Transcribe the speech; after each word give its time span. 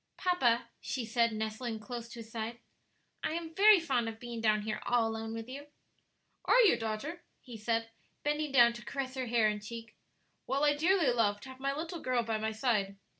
"Papa," 0.17 0.67
she 0.79 1.05
said, 1.05 1.31
nestling 1.31 1.79
close 1.79 2.09
to 2.09 2.21
his 2.21 2.31
side, 2.31 2.57
"I 3.23 3.33
am 3.33 3.53
very 3.53 3.79
fond 3.79 4.09
of 4.09 4.19
being 4.19 4.41
down 4.41 4.63
here 4.63 4.81
all 4.83 5.07
alone 5.07 5.31
with 5.31 5.47
you." 5.47 5.67
"Are 6.45 6.61
you, 6.61 6.75
daughter?" 6.75 7.21
he 7.39 7.55
said, 7.55 7.91
bending 8.23 8.51
down 8.51 8.73
to 8.73 8.81
caress 8.83 9.13
her 9.13 9.27
hair 9.27 9.47
and 9.47 9.63
cheek. 9.63 9.95
"Well, 10.47 10.63
I 10.63 10.73
dearly 10.75 11.11
love 11.13 11.39
to 11.41 11.49
have 11.49 11.59
my 11.59 11.75
little 11.75 11.99
girl 11.99 12.23
by 12.23 12.39
my 12.39 12.51
side. 12.51 12.97